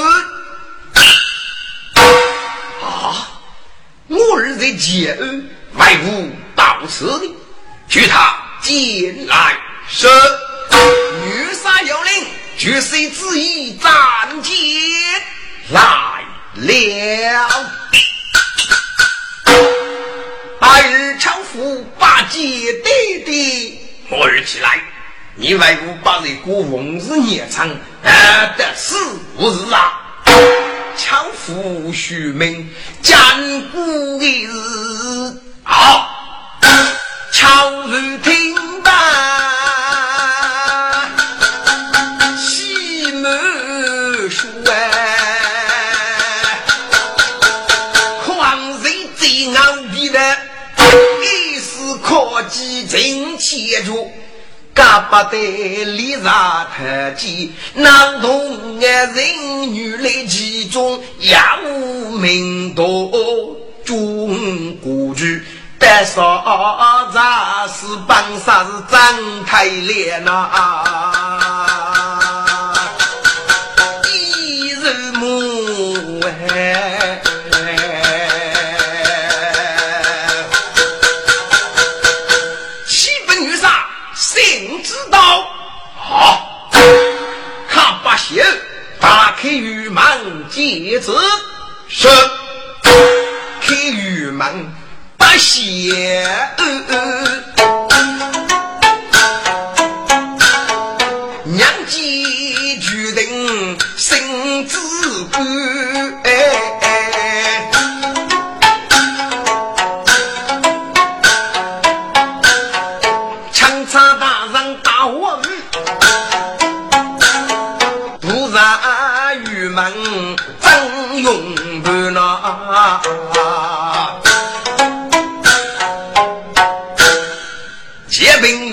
[2.82, 3.40] 啊！
[4.08, 7.34] 我儿在解恩，外无到此的，
[7.88, 9.56] 据他进来。
[9.88, 12.26] 是女杀有令，
[12.58, 14.56] 绝谁执意斩剑
[15.70, 16.24] 来
[17.32, 17.70] 了。
[20.58, 23.79] 白日强夫把剑对对，
[24.10, 24.80] 我儿起来。
[25.36, 27.68] 你为我把这歌红日年长，
[28.04, 28.96] 啊，得死
[29.38, 30.00] 无日啊！
[30.96, 32.68] 强夫虚名，
[33.00, 33.16] 坚
[33.70, 34.50] 固的日
[35.62, 36.10] 好，
[37.32, 38.90] 巧如听罢，
[53.50, 54.12] 真切住。
[54.72, 55.36] 嘎巴得
[55.84, 61.40] 离杀太极，难同爱人女来其中，要
[62.12, 63.10] 命多
[63.84, 65.44] 中国剧，
[65.76, 66.22] 但啥
[67.10, 67.18] 子
[67.74, 70.48] 是帮啥是张太烈呐？
[89.42, 90.02] 开玉门
[90.50, 91.16] 接子，
[91.88, 92.06] 是
[93.62, 94.70] 开玉门
[95.16, 96.28] 不谢。
[101.44, 104.78] 娘家决定生子
[106.24, 106.30] 哎。
[115.12, 115.42] 我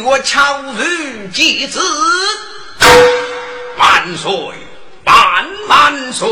[0.09, 1.81] 我巧如几子，
[3.77, 4.31] 万岁
[5.03, 6.25] 万万岁！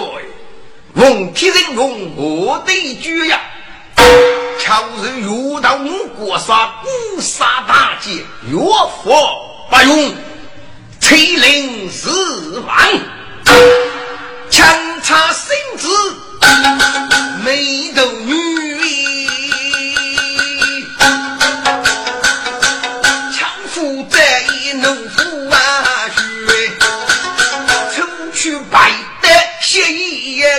[0.96, 3.42] 奉天人龙，我的主呀！
[4.62, 8.12] 巧如遇到我国杀五杀大捷，
[8.50, 8.58] 岳
[9.04, 9.12] 父
[9.70, 10.16] 不用，
[11.02, 12.78] 催灵死亡，
[14.50, 14.74] 强
[15.04, 15.90] 插心子，
[17.44, 18.45] 眉头女。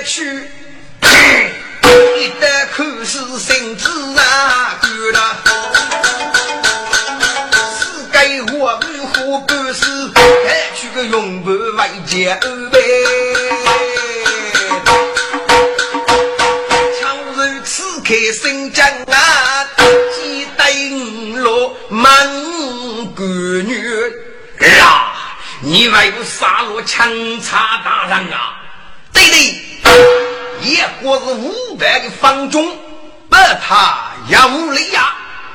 [0.05, 0.49] 去，
[1.03, 5.19] 一得口是心知啊，干了。
[7.79, 7.81] 世
[8.13, 8.17] 界
[8.57, 9.85] 我如何办事？
[10.15, 12.79] 还取个永不外界安排。
[17.01, 19.65] 强如此开新疆啊，
[20.15, 22.07] 几代五落满
[23.15, 23.75] 官女
[24.81, 25.37] 啊！
[25.61, 27.11] 你为我杀了强
[27.41, 28.55] 差大人啊？
[29.13, 29.66] 对对。
[30.63, 32.77] 一国是五百的方中，
[33.29, 35.15] 把他也无力呀。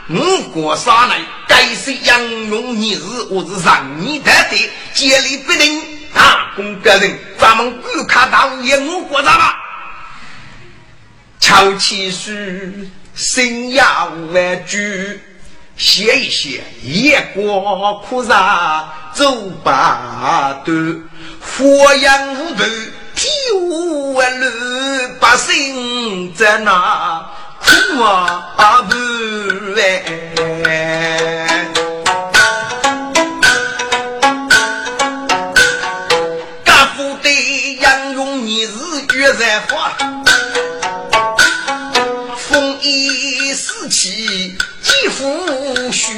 [0.09, 5.81] 五国杀来，该是杨勇你是我是让你的的，接力不定，
[6.13, 9.57] 大功个人，咱们不看大五爷五国杀吧。
[11.39, 12.31] 敲起书，
[13.15, 15.21] 心呀万句，
[15.77, 21.03] 写一写，一国苦杀走八段，
[21.39, 22.65] 火焰无头。
[24.39, 24.45] 老，
[25.19, 27.29] 百姓在那
[27.59, 28.95] 苦啊不
[29.79, 30.03] 哎！
[36.65, 37.29] 家父的
[37.81, 38.71] 杨勇你是
[39.15, 39.91] 月在花，
[42.37, 46.09] 风衣四起几副血，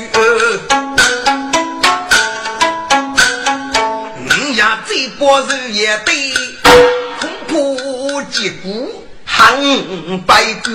[4.20, 6.14] 你呀这波人也对。
[8.34, 9.55] 击鼓喊
[10.25, 10.73] 百官，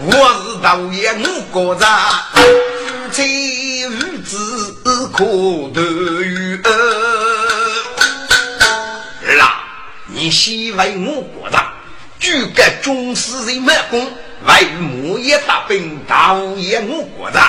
[0.00, 0.10] 我
[0.42, 1.12] 是大爷。
[1.12, 1.82] 我国人，
[2.32, 2.40] 夫
[3.12, 3.90] 妻儿
[4.24, 4.32] 子
[5.12, 5.26] 可
[5.74, 5.76] 团
[6.24, 6.58] 圆。
[6.64, 6.70] 儿
[9.38, 9.44] 啊，
[10.06, 11.60] 你先为我国人，
[12.18, 14.10] 举个中士人满功，
[14.46, 15.36] 为母爷。
[15.40, 16.80] 大兵，大爷。
[16.80, 17.42] 我国人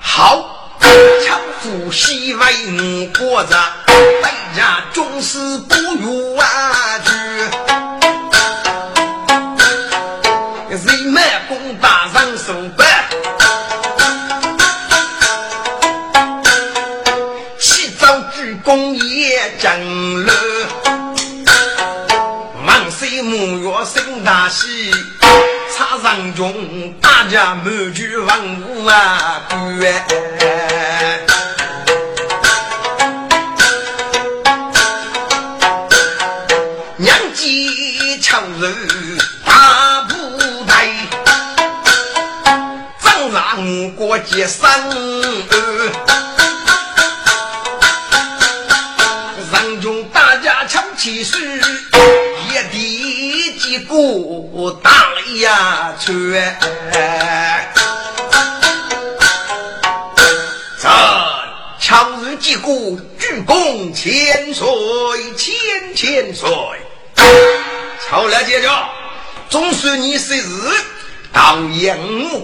[0.00, 0.63] 好。
[1.24, 3.54] 强夫西为五国子，
[3.86, 6.44] 北家终是不远
[7.04, 7.10] 去。
[10.70, 13.04] 人满攻打人手板，
[17.58, 20.32] 起早鞠躬也正了。
[22.66, 24.90] 万岁母月升大喜，
[26.14, 29.42] 插上中大家满聚万物啊！
[43.96, 44.62] 我接生，
[49.50, 51.38] 人中大家抢起事，
[52.48, 53.96] 一地几个
[54.82, 54.90] 大
[55.42, 56.56] 呀圈。
[60.80, 60.88] 这
[61.80, 62.62] 强日几个
[63.18, 64.66] 鞠躬千岁
[65.36, 66.48] 千千岁，
[68.10, 68.68] 好了姐姐，
[69.48, 70.44] 总算你是日
[71.32, 71.98] 当阳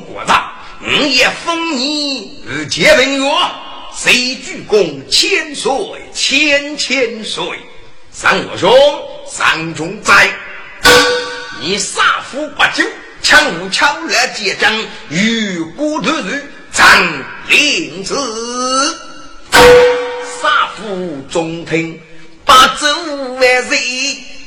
[0.06, 0.52] 国大。
[0.82, 3.30] 五也封你而结文约，
[3.94, 5.70] 谁鞠躬千岁
[6.14, 7.44] 千千岁？
[8.10, 8.72] 三我兄，
[9.26, 10.30] 三中在，
[11.62, 12.82] 你杀父不救，
[13.20, 14.72] 强无强来结账，
[15.10, 16.86] 与孤独日张
[17.48, 18.16] 令子，
[20.40, 22.00] 杀父中听
[22.46, 22.86] 八州
[23.34, 23.78] 万岁，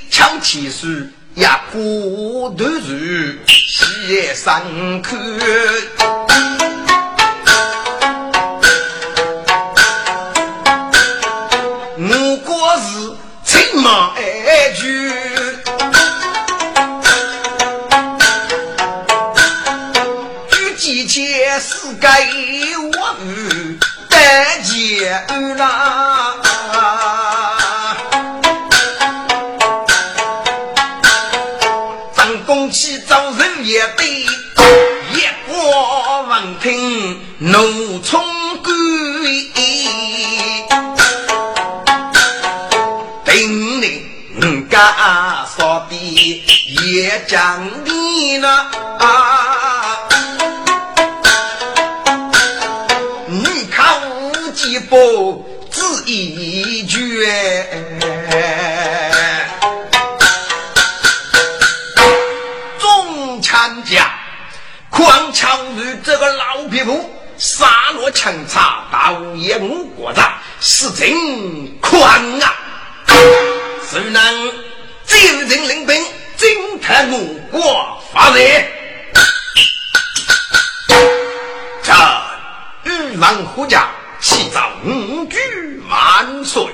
[0.10, 5.16] 枪起时压，孤独日写上口，
[21.64, 22.08] 世界
[22.78, 25.10] 我与单结
[25.56, 26.36] 啦。
[33.64, 34.28] 也对一
[35.48, 38.22] 国闻听怒冲
[38.62, 38.76] 冠，
[43.24, 45.96] 定令家少的
[46.84, 48.48] 也讲你呢
[49.00, 49.53] 啊！
[54.94, 57.00] 不字一绝，
[62.78, 64.08] 中参将，
[64.92, 70.32] 狂抢于这个老匹夫，杀落强插，刀也无国战，
[70.62, 71.10] 是真
[71.82, 72.00] 狂
[72.40, 72.54] 啊！
[73.90, 74.52] 谁能
[75.08, 76.06] 今日领兵？
[76.38, 77.20] 惊叹我
[77.50, 78.44] 国发热，
[81.82, 81.92] 这
[82.84, 83.90] 玉王虎将
[84.24, 85.38] 启造五举
[85.90, 86.66] 万岁。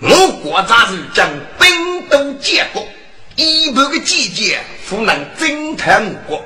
[0.00, 2.84] 我国暂时将兵都结果，
[3.36, 6.44] 一百个季节不能惊叹我国。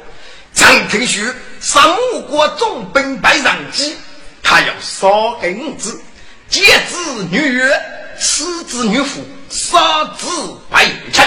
[0.52, 1.24] 张廷旭
[1.58, 3.96] 上我国重兵百上机，
[4.42, 5.08] 他要杀
[5.40, 5.98] 给五子，
[6.50, 7.82] 戒子女月，
[8.18, 10.26] 此子女妇，杀子
[10.70, 11.26] 百强。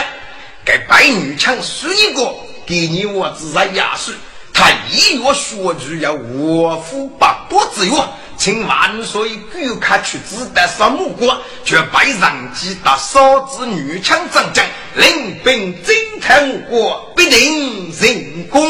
[0.63, 2.31] 给白女强十一个，
[2.67, 4.13] 给你我自然压岁。
[4.53, 7.93] 他一月说句要我府八多之月，
[8.37, 14.65] 请万岁御开去自带什么国，却拜上级打少子女强战将，
[14.95, 16.35] 领兵征讨
[16.69, 18.61] 我国，必定成功。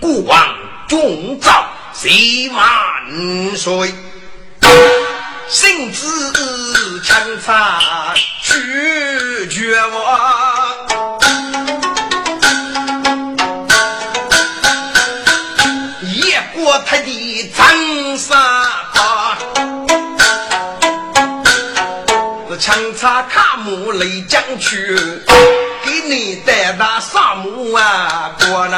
[0.00, 0.54] 孤王
[0.88, 3.94] 重召，谢万岁。
[5.48, 6.06] 圣旨
[7.02, 11.19] 强差去绝我，
[16.86, 18.36] 他的长沙
[18.92, 19.36] 花，
[22.58, 24.96] 强插卡姆来将去，
[25.84, 28.68] 给你带那沙漠啊过，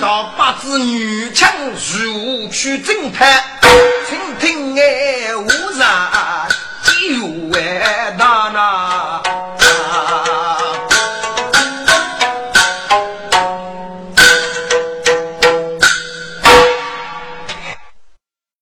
[0.00, 3.42] 到八子女枪如去侦探
[4.08, 5.86] 请听哎无人
[6.84, 7.24] 机有。